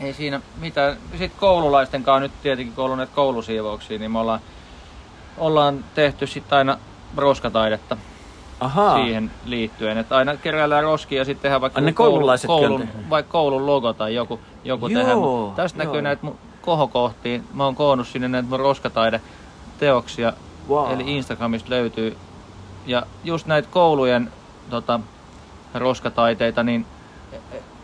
[0.00, 0.96] Ei siinä mitään.
[1.10, 4.40] Sitten koululaisten kanssa nyt tietenkin kun ollut koulusiivouksia, niin me ollaan,
[5.38, 6.78] ollaan tehty sitten aina
[7.16, 7.96] roskataidetta
[8.60, 8.94] Aha.
[8.94, 9.98] siihen liittyen.
[9.98, 14.14] Että aina keräillään roskia ja sitten tehdään vaikka Ai, koulun, koulun, vaikka koulun logo tai
[14.14, 15.18] joku, joku joo, tehdään.
[15.56, 15.86] Tästä joo.
[15.86, 17.44] näkyy näitä mun kohokohtiin.
[17.54, 20.32] Mä oon koonnut sinne näitä mun roskataide-teoksia.
[20.68, 20.92] Wow.
[20.92, 22.16] Eli Instagramista löytyy.
[22.86, 24.32] Ja just näitä koulujen
[24.70, 25.00] tota,
[25.74, 26.86] roskataiteita, niin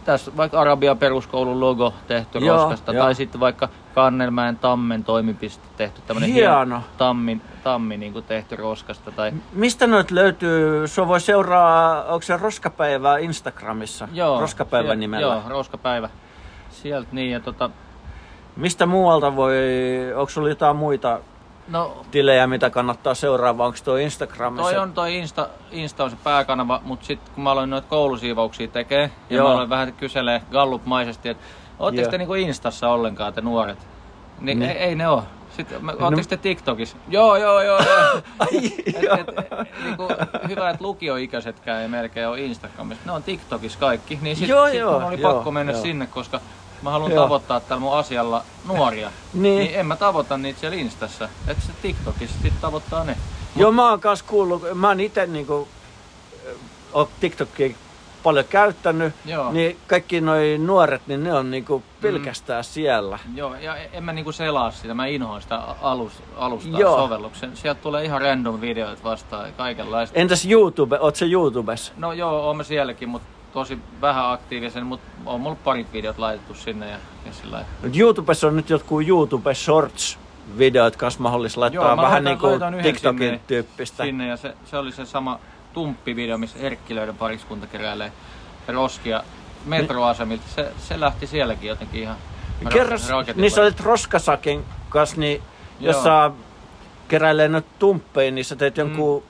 [0.04, 3.04] tässä vaikka Arabian peruskoulun logo tehty joo, roskasta, joo.
[3.04, 9.12] tai sitten vaikka Kannelmäen Tammen toimipiste tehty tämmöinen hieno tammi, tammi niin kuin tehty roskasta.
[9.12, 9.32] Tai...
[9.52, 10.88] Mistä noit löytyy?
[10.88, 14.08] Sua voi seuraa, onko se Roskapäivä Instagramissa?
[14.12, 14.40] Joo.
[14.40, 15.34] Roskapäivä sieltä, nimellä?
[15.34, 16.10] Joo, Roskapäivä.
[16.70, 17.70] Sieltä niin ja tota...
[18.56, 19.54] Mistä muualta voi,
[20.14, 21.20] onko sulla jotain muita
[21.70, 24.70] no, tilejä, mitä kannattaa seuraa, vai onko tuo Instagramissa?
[24.70, 28.68] Toi on toi Insta, Insta on se pääkanava, mutta sitten kun mä aloin noita koulusiivauksia
[28.68, 29.48] tekee, ja Joo.
[29.48, 31.44] mä aloin vähän kyselee Gallup-maisesti, että
[31.78, 33.86] ootteko te niinku Instassa ollenkaan te nuoret?
[34.40, 34.70] Niin, niin.
[34.70, 35.24] Ei, ei ne oo.
[35.56, 35.92] Sitten, no.
[36.00, 36.96] ootteko te TikTokissa?
[37.08, 37.80] Joo, joo, joo.
[37.82, 38.20] joo.
[38.38, 38.56] Ai,
[38.86, 40.08] et, et, et, niinku,
[40.48, 43.02] hyvä, että lukioikäisetkään ei melkein ole Instagramissa.
[43.06, 44.18] Ne on TikTokissa kaikki.
[44.22, 45.82] Niin sitten sit mun oli joo, pakko mennä joo.
[45.82, 46.40] sinne, koska
[46.82, 47.24] mä haluan Joo.
[47.24, 49.58] tavoittaa tällä mun asialla nuoria, niin.
[49.58, 51.28] niin en mä tavoita niitä siellä Instassa.
[51.46, 53.16] Että se TikTokissa sit tavoittaa ne.
[53.54, 53.60] Mut...
[53.62, 55.68] Joo, mä oon kanssa kuullut, mä oon itse niinku,
[57.20, 57.74] TikTokia
[58.22, 59.52] paljon käyttänyt, Joo.
[59.52, 62.64] niin kaikki noin nuoret, niin ne on niinku pelkästään mm.
[62.64, 63.18] siellä.
[63.34, 66.96] Joo, ja en mä niinku selaa sitä, mä inhoan sitä alus, alusta Joo.
[66.96, 67.56] sovelluksen.
[67.56, 70.18] Sieltä tulee ihan random videoita vastaan ja kaikenlaista.
[70.18, 71.92] Entäs YouTube, oot se YouTubessa?
[71.96, 76.54] No joo, oon mä sielläkin, mutta tosi vähän aktiivisen, mutta on mulla parit videot laitettu
[76.54, 77.64] sinne ja, ja sillä
[77.96, 80.18] YouTubessa on nyt jotkut YouTube Shorts
[80.58, 84.04] videot kanssa mahdollista laittaa Joo, vähän niin kuin TikTokin sinne, tyyppistä.
[84.04, 85.40] Sinne ja se, se oli se sama
[85.72, 88.12] tumppi-video, missä Erkkilöiden pariskunta keräilee
[88.68, 89.22] roskia
[89.64, 90.44] metroasemilta.
[90.54, 92.16] Se, se lähti sielläkin jotenkin ihan
[92.72, 95.42] Kerros, niin sä olit Roskasakin kanssa, niin
[95.80, 95.92] Joo.
[95.92, 96.30] jos sä
[97.08, 99.29] keräilee nyt tumppeja, niin sä teet jonkun mm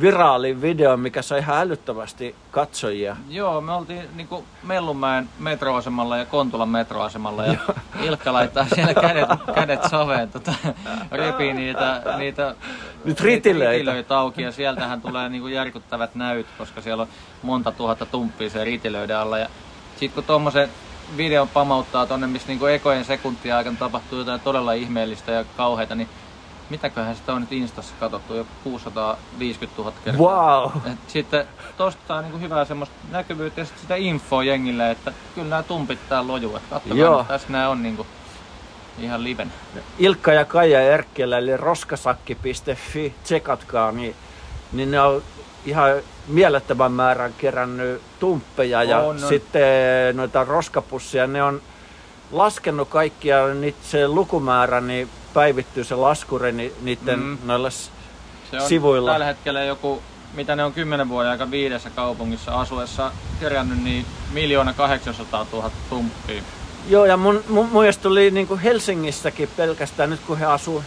[0.00, 3.16] viraali video, mikä sai ihan älyttävästi katsojia.
[3.28, 7.56] Joo, me oltiin niinku Mellunmäen metroasemalla ja Kontulan metroasemalla ja
[8.02, 10.54] Ilkka laittaa siellä kädet, kädet saveen, tota,
[11.12, 12.54] repii niitä, niitä
[13.04, 13.72] Nyt ritilöitä.
[13.72, 17.08] ritilöitä auki ja sieltähän tulee niinku järkyttävät näyt, koska siellä on
[17.42, 19.48] monta tuhatta tumppia se ritilöiden alla ja
[19.96, 20.68] sitten kun tuommoisen
[21.16, 26.08] videon pamauttaa tonne, missä niinku ekojen sekuntia aikana tapahtuu jotain todella ihmeellistä ja kauheita, niin
[26.72, 30.60] mitäköhän sitä on nyt Instassa katsottu jo 650 000 kertaa.
[30.60, 30.92] Wow.
[30.92, 35.62] Et sitten tosta on niin hyvää semmoista näkyvyyttä ja sitä infoa jengille, että kyllä nämä
[35.62, 36.56] tumpit täällä lojuu.
[36.56, 37.24] Että katsokaa, Joo.
[37.28, 38.08] tässä nämä on niin kuin
[38.98, 39.52] ihan liven.
[39.98, 44.14] Ilkka ja Kaija Erkkelä eli roskasakki.fi, tsekatkaa, niin,
[44.72, 45.22] niin ne on
[45.64, 45.90] ihan
[46.26, 49.28] mielettömän määrän kerännyt tumppeja ja on, on.
[49.28, 51.26] sitten noita roskapussia.
[51.26, 51.62] Ne on
[52.30, 57.38] laskenut kaikkia niitä se lukumäärä, niin päivittyy se laskuri ni, niiden mm.
[57.44, 57.90] noilla se
[58.52, 59.10] on sivuilla.
[59.10, 60.02] tällä hetkellä joku,
[60.34, 66.42] mitä ne on kymmenen vuoden aika viidessä kaupungissa asuessa kerännyt, niin miljoona 800 000 tumppia.
[66.88, 70.84] Joo, ja mun, mun mielestä tuli niin kuin Helsingissäkin pelkästään, nyt kun he asuu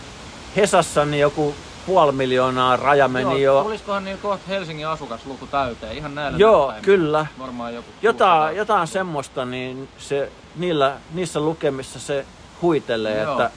[0.56, 1.56] Hesassa, niin joku
[1.86, 3.64] puoli miljoonaa raja meni Joo, jo.
[3.64, 6.86] tulisikohan niin kohta Helsingin asukasluku täyteen, ihan näillä Joo, näppäimillä.
[6.86, 7.26] kyllä.
[7.40, 8.52] Varmaan joku Jotain, 600.
[8.52, 12.26] jotain semmoista, niin se, niillä, niissä lukemissa se
[12.62, 13.32] huitelee, Joo.
[13.32, 13.52] että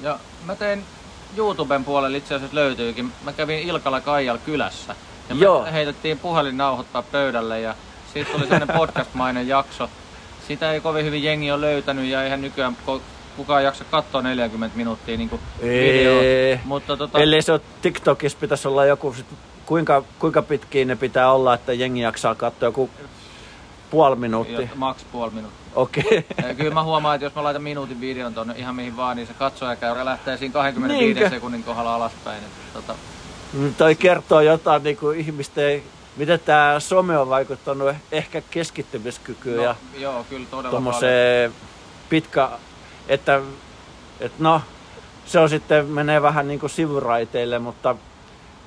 [0.00, 0.84] Ja mä tein
[1.36, 3.12] YouTuben puolelle itse asiassa löytyykin.
[3.24, 4.94] Mä kävin Ilkala Kaijal kylässä.
[5.28, 5.64] Ja me Joo.
[5.72, 7.74] heitettiin puhelin nauhoittaa pöydälle ja
[8.12, 9.90] siitä tuli sellainen podcast-mainen jakso.
[10.48, 12.76] Sitä ei kovin hyvin jengi ole löytänyt ja eihän nykyään
[13.36, 15.30] kukaan jaksa katsoa 40 minuuttia niin
[15.62, 16.58] videoa.
[16.64, 19.14] Mutta tota, ellei se ole TikTokissa pitäisi olla joku,
[19.66, 22.90] kuinka, kuinka pitkiä ne pitää olla, että jengi jaksaa katsoa joku
[23.90, 24.68] puoli minuuttia.
[24.74, 25.66] maks puoli minuuttia.
[25.74, 26.26] Okei.
[26.48, 29.26] Ja kyllä mä huomaan, että jos mä laitan minuutin videon tonne ihan mihin vaan, niin
[29.26, 31.30] se katsojakäyrä lähtee siinä 25 Niinkö?
[31.30, 32.38] sekunnin kohdalla alaspäin.
[32.38, 32.94] Että, tota,
[33.52, 35.82] Mm, Toi kertoo jotain niin kuin ihmisten,
[36.16, 40.92] miten tämä some on vaikuttanut ehkä keskittymiskykyyn no, ja joo, kyllä todella
[42.08, 42.48] pitkä,
[43.08, 43.40] että,
[44.20, 44.60] että no,
[45.26, 47.96] se on sitten, menee vähän niin kuin sivuraiteille, mutta,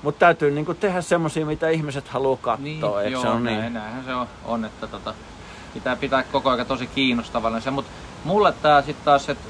[0.04, 2.80] mutta täytyy niin kuin tehdä semmoisia, mitä ihmiset haluaa katsoa, Niin,
[3.12, 3.74] joo, se ole näin, niin?
[3.74, 5.14] näinhän se on, on että tota,
[5.74, 7.92] pitää pitää koko ajan tosi kiinnostavana se, mutta
[8.24, 9.44] mulle tää sitten taas, että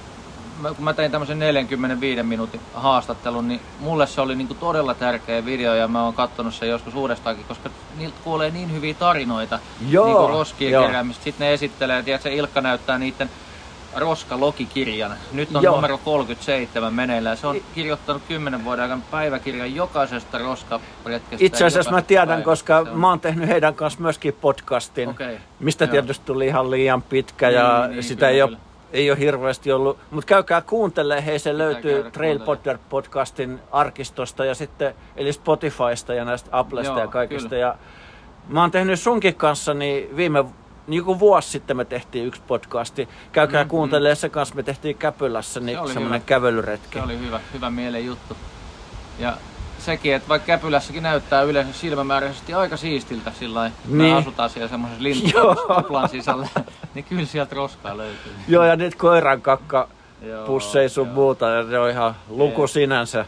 [0.61, 5.45] mä- kun mä tein tämmöisen 45 minuutin haastattelun, niin mulle se oli niinku todella tärkeä
[5.45, 9.59] video ja mä oon kattonut sen joskus uudestaankin, koska niiltä kuulee niin hyviä tarinoita
[9.89, 11.23] Joo, niinku roskien keräämistä.
[11.23, 13.29] Sitten ne esittelee, tiedätkö, Ilkka näyttää niiden
[13.95, 15.11] Roska-logikirjan.
[15.31, 15.75] Nyt on Joo.
[15.75, 17.37] numero 37 meneillään.
[17.37, 21.45] Se on kirjoittanut 10 vuoden aikana päiväkirjan jokaisesta roskapretkestä.
[21.45, 22.43] Itse asiassa mä tiedän, päivä.
[22.43, 25.37] koska on- mä oon tehnyt heidän kanssa myöskin podcastin, Okei.
[25.59, 25.91] mistä Joo.
[25.91, 28.57] tietysti tuli ihan liian pitkä ja Niin, niin, sitä kyllä, ei, ole,
[28.93, 29.97] ei ole hirveästi ollut.
[30.11, 32.39] Mutta käykää kuuntelemaan, hei se löytyy käydä Trail.
[32.39, 37.49] Potter podcastin arkistosta ja sitten, eli Spotifysta ja näistä Applesta Joo, ja kaikista.
[37.49, 37.61] kyllä.
[37.61, 37.75] Ja
[38.47, 40.45] mä oon tehnyt sunkin kanssa, niin viime
[40.89, 43.09] niin joku vuosi sitten me tehtiin yksi podcasti.
[43.31, 46.25] Käykää Mm, mm, kuuntelemaan se kanssa, me tehtiin Käpylässä, niin Se semmoinen hyvä.
[46.27, 46.97] kävelyretki.
[46.99, 48.37] Se oli hyvä, hyvä mielen juttu.
[49.19, 49.33] Ja
[49.79, 54.15] sekin, että vaikka Käpylässäkin näyttää yleensä silmämääräisesti aika siistiltä sillä lailla, Niin.
[54.15, 56.47] asutaan siellä semmoisessa lintuplan sisällä,
[56.95, 58.31] niin kyllä sieltä roskaa löytyy.
[58.47, 59.87] Joo, ja nyt koiran kakka
[60.21, 61.15] Joo, pusseja sun joo.
[61.15, 62.67] muuta, ja se on ihan luku Jee.
[62.67, 63.25] sinänsä.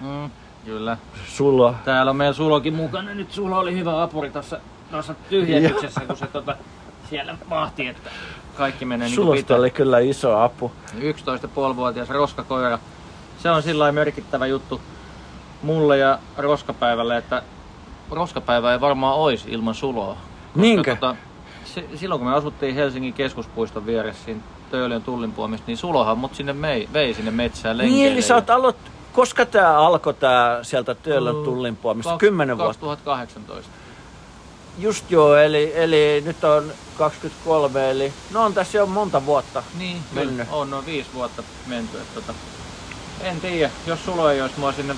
[0.00, 0.30] Mm,
[0.64, 0.96] kyllä.
[1.26, 1.74] Sulla.
[1.84, 3.14] Täällä on meillä Sulokin mukana.
[3.14, 6.56] Nyt sulla oli hyvä apuri tuossa, tuossa tyhjennyksessä, kun se tota,
[7.10, 8.10] siellä vahti, että
[8.56, 10.72] kaikki menee niin kuin Sulosta oli kyllä iso apu.
[10.98, 12.78] 11,5-vuotias roskakoira.
[13.42, 14.80] Se on sillä merkittävä juttu
[15.62, 17.42] mulle ja roskapäivälle, että
[18.10, 20.06] roskapäivä ei varmaan olisi ilman suloa.
[20.14, 20.94] Koska Niinkö?
[20.96, 21.16] Tota,
[21.64, 24.40] se, silloin kun me asuttiin Helsingin keskuspuiston vieressä siinä
[24.70, 28.02] Töölön tullinpuomista, niin sulohan mut sinne mei, vei sinne metsään lenkeille.
[28.02, 28.76] Niin, eli sä oot aloit...
[29.12, 32.10] Koska tää alkoi tää sieltä Töölön Mm, tullin puomista?
[32.12, 32.86] Kaks- Kymmenen vuotta.
[32.86, 33.70] 2018.
[34.78, 39.62] Just joo, eli, eli nyt on 23, eli no on tässä jo monta vuotta.
[39.78, 40.30] Niin, Mennyt.
[40.30, 41.96] kyllä, on noin viisi vuotta menty.
[41.96, 42.34] Että tota,
[43.20, 44.96] en tiedä, jos sulla ei olisi mua sinne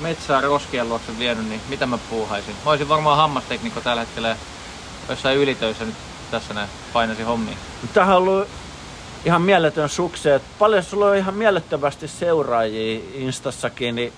[0.00, 2.54] metsään roskien luokse vienyt, niin mitä mä puuhaisin?
[2.64, 4.36] Mä olisin varmaan hammasteknikko tällä hetkellä
[5.08, 5.94] jossain ylitöissä nyt
[6.30, 7.56] tässä näin painasin hommia.
[7.92, 8.48] Tämähän on ollut
[9.24, 10.40] ihan mieletön sukse.
[10.58, 14.12] Paljon sulla on ihan mielettömästi seuraajia Instassakin, niin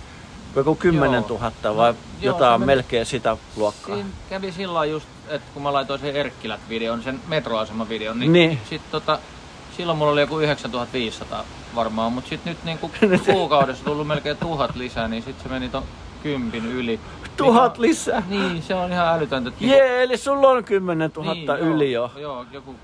[0.57, 1.39] joku 10 Joo.
[1.65, 3.95] 000 vai No, joo, jotain meni- melkein sitä luokkaa.
[3.95, 8.59] Siinä kävi sillä just, että kun mä laitoin sen Erkkilät-videon, sen metroasema-videon, niin, Niin.
[8.71, 9.19] sit tota,
[9.77, 12.91] silloin mulla oli joku 9500 varmaan, mutta sitten nyt niinku
[13.33, 15.85] kuukaudessa tullut melkein tuhat lisää, niin sitten se meni ton
[16.23, 17.01] kympin yli.
[17.37, 18.23] Tuhat Mikä- lisää.
[18.29, 19.49] Niin, se on ihan älytöntä.
[19.49, 22.11] että niinku- Jee, eli sulla on 10 000 niin, yli jo.
[22.17, 22.75] Joo, joku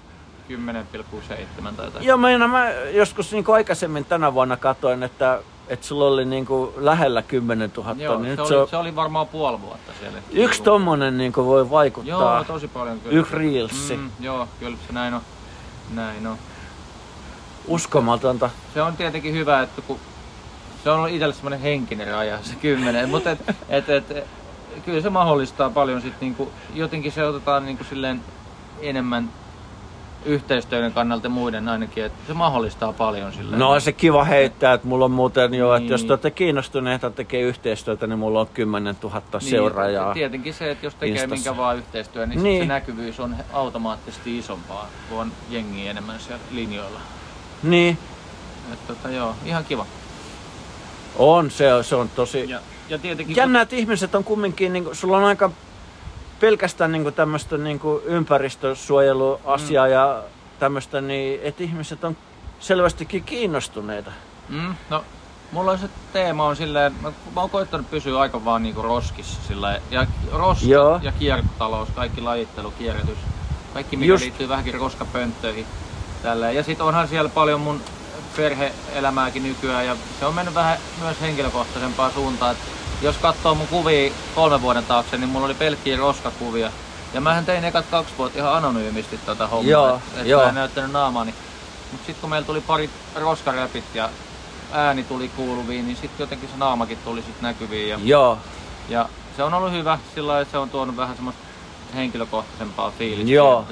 [0.48, 2.04] 10,7 tai jotain.
[2.04, 6.70] Joo, mä, mä joskus niin aikaisemmin tänä vuonna katoin, että, että sulla oli niin kuin
[6.76, 7.94] lähellä 10 000.
[7.98, 10.18] Joo, niin se, nyt oli, se on, se oli varmaan puoli vuotta siellä.
[10.30, 12.34] yksi tommonen niin kuin voi vaikuttaa.
[12.36, 13.18] Joo, tosi paljon kyllä.
[13.18, 13.96] Yksi reelsi.
[13.96, 15.20] Mm, joo, kyllä se näin on.
[15.94, 16.36] Näin on.
[17.66, 18.50] Uskomatonta.
[18.74, 19.98] Se on tietenkin hyvä, että kun
[20.84, 24.26] se on itselle semmoinen henkinen raja, se kymmenen, mutta et, et, et, et,
[24.84, 28.20] kyllä se mahdollistaa paljon sit niinku, jotenkin se otetaan niinku silleen
[28.80, 29.30] enemmän
[30.24, 33.58] yhteistyön kannalta muiden ainakin, että se mahdollistaa paljon silleen.
[33.58, 36.06] No on se kiva heittää, että mulla on muuten jo, että jos Niin.
[36.08, 40.14] te olette kiinnostuneita tekee yhteistyötä, niin mulla on 10 000 Niin, seuraajaa.
[40.14, 41.34] Tietenkin se, että jos tekee Instassa.
[41.34, 42.44] minkä vaan yhteistyö, niin, niin.
[42.44, 42.62] Niin.
[42.62, 47.00] se näkyvyys on automaattisesti isompaa, kun on jengiä enemmän siellä linjoilla.
[47.62, 47.98] Niin,
[48.72, 49.86] Et, tota, joo, ihan kiva.
[51.18, 52.50] on se, se on tosi...
[52.50, 53.36] Ja, ja tietenkin...
[53.36, 55.50] Jännä, että ihmiset on kumminkin, niin kuin, sulla on aika
[56.40, 59.92] pelkästään niin tämmöistä niin ympäristösuojeluasiaa mm.
[59.92, 60.22] ja
[60.58, 62.16] tämmöistä, niin että ihmiset on
[62.60, 64.10] selvästikin kiinnostuneita.
[64.48, 65.04] Mm, no,
[65.52, 69.40] mulla on se teema on silleen, mä, mä oon koittanut pysyä aika vaan niinku roskissa
[69.48, 71.00] silleen, ja roska Joo.
[71.02, 73.18] ja kiertotalous, kaikki lajittelu, kierrätys,
[73.74, 74.22] kaikki mikä Just.
[74.22, 75.66] liittyy vähänkin roskapönttöihin.
[76.22, 76.56] Tälleen.
[76.56, 77.80] Ja sitten onhan siellä paljon mun
[78.36, 82.52] perhe-elämääkin nykyään ja se on mennyt vähän myös henkilökohtaisempaan suuntaan.
[82.52, 82.58] Et
[83.02, 86.70] jos katsoo mun kuvia kolme vuoden taakse, niin mulla oli pelkkiä roskakuvia.
[87.14, 90.42] Ja mähän tein ekat kaksi vuotta ihan anonyymisti tota hommaa, Joo, et, et joo.
[90.42, 91.34] mä en näyttänyt naamaani.
[91.92, 94.10] Mut sitten kun meillä tuli pari roskaräpit ja
[94.72, 97.88] ääni tuli kuuluviin, niin sitten jotenkin se naamakin tuli sit näkyviin.
[97.88, 98.38] Ja, Joo,
[98.88, 101.42] ja se on ollut hyvä sillä lailla, että se on tuonut vähän semmoista
[101.94, 103.32] henkilökohtaisempaa fiilistä.
[103.32, 103.64] Joo.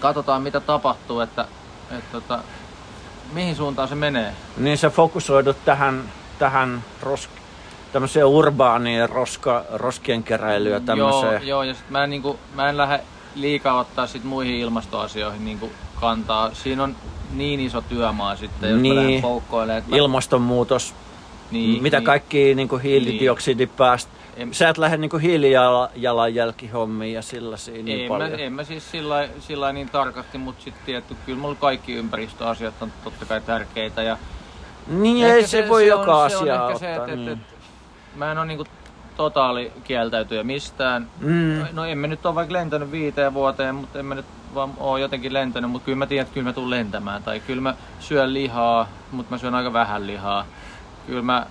[0.00, 1.46] Katsotaan mitä tapahtuu, että,
[1.90, 2.38] että, että
[3.32, 4.34] mihin suuntaan se menee.
[4.56, 7.30] niin sä fokusoidut tähän, tähän rosk,
[7.92, 11.46] tämmöiseen urbaaniin roska, roskien keräilyä Joo, tämmöiseen.
[11.48, 13.00] joo, ja sit mä en, niinku, mä en lähde
[13.34, 16.54] liikaa ottaa sit muihin ilmastoasioihin niinku kantaa.
[16.54, 16.96] Siinä on
[17.34, 19.22] niin iso työmaa sitten, jos Niin.
[19.64, 20.94] mä että mä- Ilmastonmuutos,
[21.50, 24.08] niin, mitä niin, kaikki niin kuin hiilidioksidipääst.
[24.36, 28.30] En- Sä et lähde niin kuin hiilijalanjälkihommiin ja sellaisia niin en, paljon.
[28.30, 32.74] mä, en mä siis sillä sillä niin tarkasti, mutta sitten tietty, kyllä mulla kaikki ympäristöasiat
[32.80, 34.02] on totta kai tärkeitä.
[34.02, 34.16] Ja
[34.86, 36.78] Niin ei se, voi joka on, asia se on ottaa.
[36.78, 37.28] se, että, niin.
[37.28, 37.49] että
[38.14, 38.64] mä en ole niinku
[39.16, 41.06] totaali kieltäytyjä mistään.
[41.20, 41.64] Mm.
[41.72, 45.00] No en mä nyt ole vaikka lentänyt viiteen vuoteen, mutta en mä nyt vaan ole
[45.00, 47.22] jotenkin lentänyt, mutta kyllä mä tiedän, että kyllä mä tulen lentämään.
[47.22, 50.46] Tai kyllä mä syön lihaa, mutta mä syön aika vähän lihaa.
[51.06, 51.46] Kyllä mä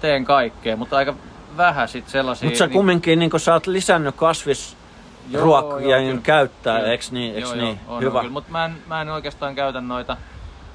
[0.00, 1.14] teen kaikkea, mutta aika
[1.56, 2.46] vähän sit sellaisia...
[2.46, 6.20] Mutta sä niin- kumminkin niin sä oot lisännyt kasvisruokia joo, kyllä.
[6.22, 6.90] käyttää, Kyllä.
[6.90, 7.34] eiks niin?
[7.34, 7.80] Eiks joo, niin?
[7.86, 8.22] Joo, on, Hyvä.
[8.22, 10.16] mutta mä en, mä en oikeastaan käytä noita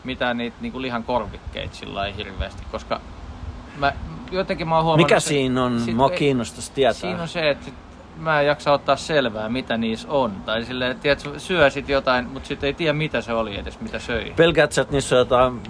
[0.03, 3.01] mitään niitä niinku lihan korvikkeita sillä hirveästi, koska
[3.77, 3.93] mä,
[4.31, 5.09] jotenkin mä oon huomannut...
[5.09, 5.79] Mikä siinä on?
[5.79, 6.93] sit Mua kiinnostaisi tietää.
[6.93, 7.73] Siinä on se, että sit
[8.17, 10.31] mä en jaksa ottaa selvää, mitä niissä on.
[10.45, 13.79] Tai silleen, että tiedät, syö sit jotain, mutta sitten ei tiedä, mitä se oli edes,
[13.79, 14.33] mitä söi.
[14.35, 15.61] Pelkäät sä, että niissä on jotain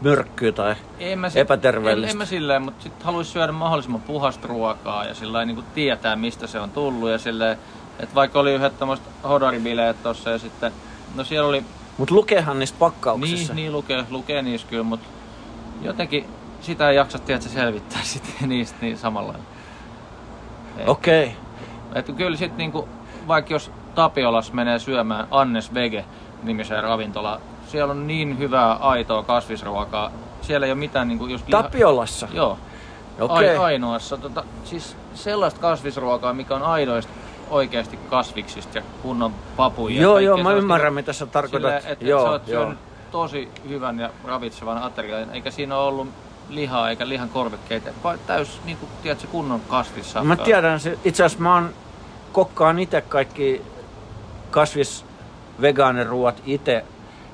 [0.00, 0.74] myrkkyä tai...
[0.98, 2.06] En mä epäterveellistä.
[2.06, 6.16] En, en mä silleen, mutta sitten haluaisi syödä mahdollisimman puhasta ruokaa ja sillä niin tietää,
[6.16, 7.10] mistä se on tullut.
[7.10, 7.58] Ja silleen,
[8.00, 10.72] että vaikka oli yhdet tämmöiset hodaribileet tossa ja sitten,
[11.14, 11.64] no siellä oli,
[11.98, 13.54] Mut lukeehan niissä pakkauksissa.
[13.54, 15.08] niin, niin lukee, lukee niissä kyllä, mutta
[15.82, 16.24] jotenkin
[16.60, 19.34] sitä ei jaksa tiedä, selvittää sitten niistä niin samalla.
[20.86, 21.24] Okei.
[21.24, 21.34] Okay.
[21.94, 22.88] Että kyllä sitten niinku,
[23.28, 26.04] vaikka jos Tapiolas menee syömään Annes Vege
[26.42, 30.10] nimiseen ravintolaan, siellä on niin hyvää aitoa kasvisruokaa.
[30.40, 32.28] Siellä ei ole mitään niinku just liha- Tapiolassa?
[32.32, 32.58] Joo.
[33.20, 33.48] Okei.
[33.48, 34.16] Ai, ainoassa.
[34.16, 37.12] Tota, siis sellaista kasvisruokaa, mikä on aidoista
[37.50, 39.96] oikeasti kasviksista ja kunnon papuja.
[39.96, 41.70] ja Joo, joo, mä ymmärrän mitä sä tarkoitat.
[41.70, 42.72] silleen, että joo, sä oot joo.
[43.10, 46.08] tosi hyvän ja ravitsevan aterian, eikä siinä ole ollut
[46.48, 50.24] lihaa eikä lihan korvikkeita, vaan täys niin kuin, tiedätkö, kunnon kasvissa.
[50.24, 51.70] Mä tiedän, se- itse asiassa mä oon
[52.32, 53.62] kokkaan itse kaikki
[54.50, 55.04] kasvis
[55.60, 56.84] vegaaniruuat itse.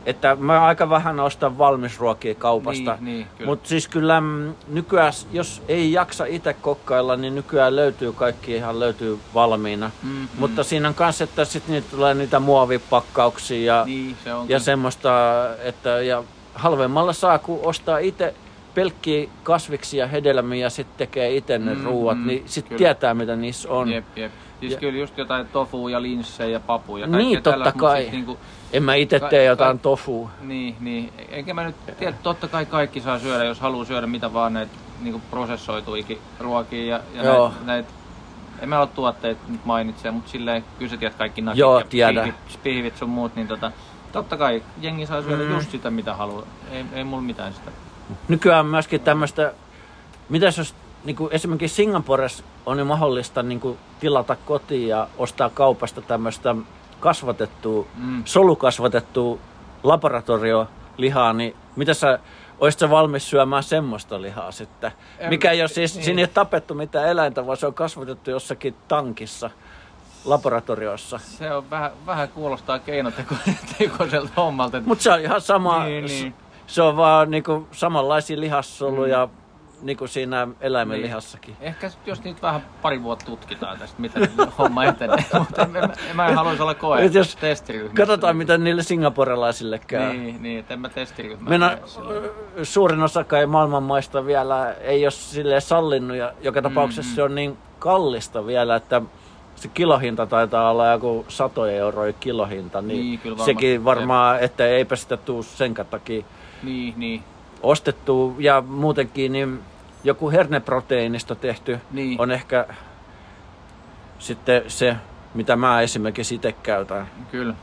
[0.07, 2.99] Että mä aika vähän ostan valmisruokia kaupasta.
[3.01, 3.49] Niin, niin.
[3.49, 8.81] Mutta siis kyllä mm, nykyään, jos ei jaksa itse kokkailla, niin nykyään löytyy kaikki ihan
[8.81, 9.91] löytyy valmiina.
[10.03, 10.29] Mm, mm.
[10.39, 15.11] Mutta siinä on kanssa, että sitten niitä tulee niitä muovipakkauksia ja, Niin, se ja semmoista,
[15.63, 16.25] että ja
[16.55, 18.35] halvemmalla saa, kun ostaa itse
[18.75, 23.37] pelkkiä kasviksia, hedelmiä ja sitten tekee itse ne Mm, ruuat, mm, niin sitten tietää, mitä
[23.37, 23.89] niissä on.
[23.93, 24.33] Jep, jep.
[24.61, 27.07] Siis Ja- kyllä just jotain tofu ja linssejä ja papuja.
[27.07, 28.03] Niin, totta kai.
[28.03, 28.39] Sit niinku,
[28.73, 30.31] En mä itse Ka- tee jotain ka- tofua.
[30.41, 31.13] niin, niin.
[31.29, 34.73] Enkä mä nyt tiedä, totta kai kaikki saa syödä, jos haluaa syödä mitä vaan näitä
[35.03, 37.49] niinku prosessoituikin ruokia ja, ja Joo.
[37.49, 37.89] näitä, näitä
[38.61, 41.85] en mä ole tuotteet nyt mainitse, mutta silleen kyllä sä tiedät kaikki nakit Joo, ja
[41.89, 42.25] tiedän.
[42.25, 43.73] pihvit, pihvit sun muut, niin tota,
[44.13, 45.55] totta kai jengi saa syödä mm.
[45.55, 46.47] just sitä mitä haluaa.
[46.73, 47.71] Ei, ei mulla mitään sitä.
[48.29, 49.53] Nykyään myöskin tämmöistä,
[50.29, 55.51] mitäs jos niin kuin esimerkiksi Singaporessa on jo mahdollista niin kuin tilata kotiin ja ostaa
[55.51, 56.55] kaupasta tämmöistä
[57.01, 58.23] kasvatettua, Mm.
[58.25, 59.39] solukasvatettua
[59.83, 62.19] laboratoriolihaa, niin mitä sä,
[62.61, 64.93] olisit sä valmis syömään semmoista lihaa sitten?
[65.19, 66.05] En- Mikä ei ole siis, niin.
[66.05, 69.51] siinä ei ole tapettu mitään eläintä, vaan se on kasvatettu jossakin tankissa,
[70.25, 71.19] laboratoriossa.
[71.19, 74.81] Se on vähän, vähän kuulostaa keinotekoiselta hommalta.
[74.87, 76.35] Mutta se on ihan sama, Niin, niin.
[76.67, 79.33] Se on vaan niinku samanlaisia lihassoluja mm.
[79.87, 81.07] niinku siinä eläimen Niin.
[81.07, 81.57] lihassakin.
[81.61, 85.25] Ehkä jos niitä vähän pari vuotta tutkitaan tästä, miten homma etenee.
[85.39, 87.97] Mutta en, en, en, mä en haluaisi olla koe jos testiryhmässä.
[87.97, 90.09] Katsotaan, mitä niille singaporelaisille käy.
[90.13, 90.23] Niin.
[90.23, 91.79] Niin, niin, että en mä testiryhmää.
[91.85, 92.31] Silloin.
[92.63, 97.15] suurin osa kai maailmanmaista vielä ei ole sille sallinnut ja joka tapauksessa Mm.
[97.15, 99.03] se on niin kallista vielä, että
[99.57, 103.45] se kilohinta taitaa olla joku satoja euroja kilohinta, niin, Niin, varmasti.
[103.45, 106.25] sekin varmaan, että eipä sitä tuu sen takia
[106.65, 107.23] Niin, niin.
[107.63, 109.61] ostettu ja muutenkin niin
[110.05, 112.21] joku herneproteiinista tehty Niin.
[112.21, 112.67] on ehkä
[114.19, 114.97] sitten se,
[115.35, 117.07] mitä mä esimerkiksi itse käytän.
[117.31, 117.55] Kyllä.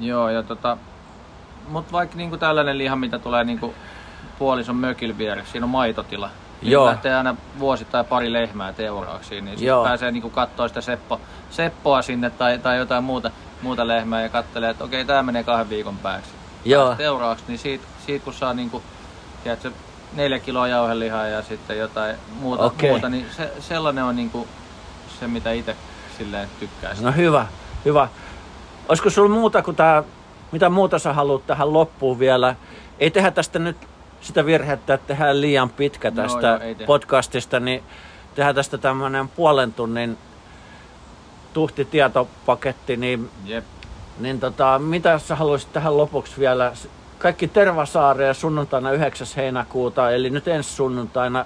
[0.00, 0.76] Joo, ja tota...
[1.68, 3.74] Mut vaikka niinku tällainen liha, mitä tulee niinku
[4.38, 6.30] puolison mökillä vieressä, siinä on maitotila.
[6.62, 6.86] Niin Joo.
[6.86, 12.30] lähtee aina vuosittain pari lehmää teuraaksiin, niin sitten pääsee niinku katsoa sitä Seppo, Seppoa sinne
[12.30, 13.30] tai, tai jotain muuta.
[13.62, 16.30] muuta lehmää ja katselee, että okei, tämä menee kahden viikon pääksi.
[16.64, 16.94] Joo.
[16.94, 18.82] Teuraaksi, niin siitä, siitä kun saa niinku,
[19.42, 19.70] tiedätkö,
[20.12, 22.90] neljä kiloa jauhelihaa ja sitten jotain muuta, Okei.
[22.90, 24.48] muuta niin se, sellainen on niinku
[25.20, 25.76] se, mitä itse
[26.18, 27.04] silleen tykkäisin.
[27.04, 27.46] No hyvä,
[27.84, 28.08] hyvä.
[28.88, 30.02] Olisiko sulla muuta kuin tää,
[30.52, 32.56] mitä muuta sä haluat tähän loppuun vielä?
[32.98, 33.76] Ei tehdä tästä nyt
[34.20, 36.86] sitä virhettä, että tehdään liian pitkä Joo, tästä joo, ei tehdä.
[36.86, 37.82] podcastista, niin
[38.34, 40.18] tehdään tästä tämmönen puolen tunnin
[41.52, 43.64] tuhti tietopaketti, niin, Jep.
[44.18, 46.72] niin tota, mitä sä haluaisit tähän lopuksi vielä?
[47.24, 49.26] Kaikki Tervasaareen sunnuntaina 9.
[49.36, 51.44] heinäkuuta, eli nyt ensi sunnuntaina.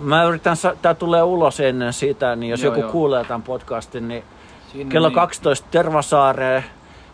[0.00, 2.92] Mä yritän, tää tulee ulos ennen sitä, niin jos Joo, joku joo.
[2.92, 4.24] kuulee tämän podcastin, niin
[4.72, 6.64] Siinä Kello niin- 12 Tervasaareen.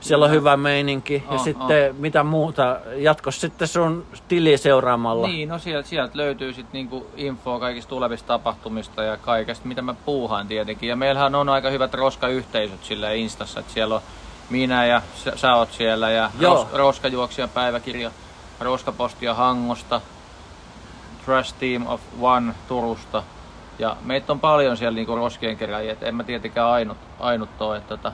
[0.01, 1.23] Siellä on hyvä meininki.
[1.31, 5.27] Ja Oh, sitten mitä muuta, jatkos sitten sun tili seuraamalla.
[5.29, 9.95] Niin, no sieltä, sieltä löytyy sitten niinku infoa kaikista tulevista tapahtumista ja kaikesta, mitä mä
[10.05, 10.89] puuhaan tietenkin.
[10.89, 14.01] Ja meillähän on aika hyvät roskayhteisöt sillä Instassa, että siellä on
[14.51, 16.55] minä ja sä, sä oot siellä ja Joo.
[16.55, 18.11] ros, roskajuoksija päiväkirja,
[18.61, 20.01] roskapostia Hangosta,
[21.25, 23.23] Trash Team of One Turusta.
[23.79, 27.77] Ja meitä on paljon siellä niinku roskien keräjiä, et en mä tietenkään ainut, ainut ole.
[27.77, 28.13] Että tota,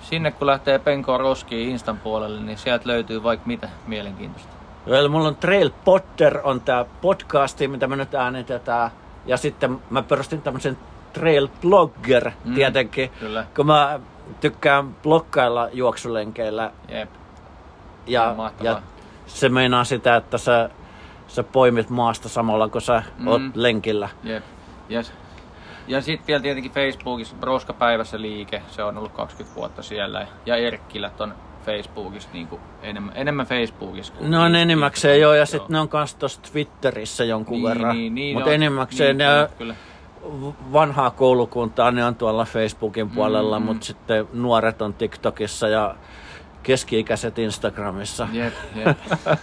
[0.00, 4.52] sinne kun lähtee penkoon roskiin Instan puolelle, niin sieltä löytyy vaikka mitä mielenkiintoista.
[4.88, 8.90] Well, mulla on Trail Potter on tää podcasti, mitä me nyt äänitetään.
[9.26, 10.78] Ja sitten mä perustin tämmöisen
[11.12, 13.10] Trail Blogger Mm, tietenkin.
[13.20, 14.00] Kyllä, Kun mä
[14.40, 16.70] tykkään blokkailla juoksulenkeillä.
[16.88, 17.10] jep.
[18.06, 18.82] Ja, ja
[19.26, 20.70] se meinaa sitä, että sä,
[21.28, 23.26] sä poimit maasta samalla, kun sä Mm.
[23.26, 24.08] oot lenkillä.
[24.24, 24.44] Jep.
[24.90, 25.12] Yes.
[25.88, 30.26] Ja sitten vielä tietenkin Facebookissa Roskapäivässä liike, se on ollut 20 vuotta siellä.
[30.46, 31.34] Ja Erkkilät on
[31.66, 35.88] Facebookissa niin kuin enemmän, enemmän Facebookissa kuin Ne on enimmäkseen joo, ja sitten ne on
[36.18, 37.96] tossa Twitterissä jonkun niin, verran.
[37.96, 38.54] Niin, niin, Mutta on.
[38.54, 39.74] enimmäkseen niin, ne kyllä, kyllä.
[40.72, 43.66] Vanhaa koulukuntaa, ne on tuolla Facebookin puolella, Mm.
[43.66, 45.94] mutta sitten nuoret on TikTokissa ja
[46.62, 48.28] keski-ikäiset Instagramissa.
[48.32, 48.98] Jep, jep.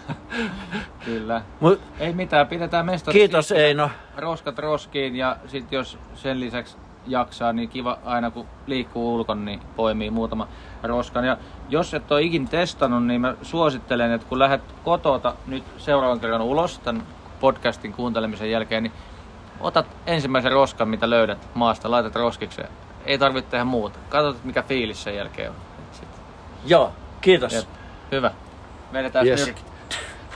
[1.06, 1.42] kyllä.
[1.60, 3.68] Mut, Ei mitään, pidetään mestat kiitos siistinä.
[3.68, 3.90] Eino.
[4.18, 9.62] Roskat roskiin ja sitten jos sen lisäksi jaksaa, niin kiva aina kun liikkuu ulkon, niin
[9.76, 10.48] poimii muutama
[10.84, 11.26] roskan.
[11.26, 11.38] Ja
[11.70, 16.42] jos et ole ikin testannut, niin mä suosittelen, että kun lähdet kotota nyt seuraavan kerran
[16.42, 17.04] ulos tämän
[17.40, 18.94] podcastin kuuntelemisen jälkeen, niin
[19.60, 22.70] otat ensimmäisen roskan, mitä löydät maasta, laitat roskikseen.
[23.06, 24.00] Ei tarvitse tehdä muuta.
[24.10, 25.56] Katsot, mikä fiilis sen jälkeen on.
[25.92, 26.20] Sitten.
[26.66, 27.54] Joo, kiitos.
[27.54, 27.66] Jep.
[28.12, 28.32] Hyvä.
[28.94, 29.46] Vedetään Yes.
[29.46, 29.66] nyrkit.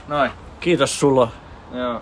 [0.08, 0.30] Noin.
[0.60, 1.28] Kiitos sulla.
[1.72, 2.00] Joo.